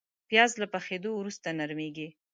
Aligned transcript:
پیاز 0.29 0.51
له 0.61 0.67
پخېدو 0.73 1.11
وروسته 1.15 1.47
نرمېږي 1.59 2.07